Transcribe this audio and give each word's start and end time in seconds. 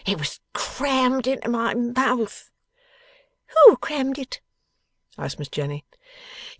'It 0.03 0.17
was 0.17 0.39
crammed 0.51 1.27
into 1.27 1.47
my 1.47 1.75
mouth.' 1.75 2.49
'Who 3.67 3.77
crammed 3.77 4.17
it?' 4.17 4.41
asked 5.15 5.37
Miss 5.37 5.47
Jenny. 5.49 5.85